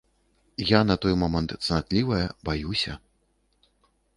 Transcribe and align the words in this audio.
Я 0.69 0.79
на 0.91 0.95
той 1.03 1.13
момант 1.23 1.53
цнатлівая, 1.67 2.25
баюся. 2.49 2.97